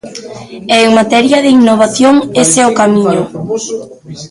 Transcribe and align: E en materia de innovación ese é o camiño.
E 0.75 0.77
en 0.85 0.91
materia 0.99 1.39
de 1.43 1.53
innovación 1.59 2.15
ese 2.43 2.57
é 2.63 2.65
o 2.71 2.75
camiño. 2.81 3.21